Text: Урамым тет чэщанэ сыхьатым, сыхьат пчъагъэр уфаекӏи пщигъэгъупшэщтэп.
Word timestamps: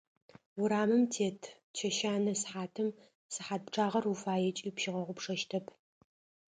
Урамым 0.61 1.03
тет 1.13 1.39
чэщанэ 1.75 2.33
сыхьатым, 2.41 2.89
сыхьат 3.33 3.61
пчъагъэр 3.65 4.05
уфаекӏи 4.13 4.69
пщигъэгъупшэщтэп. 4.75 5.65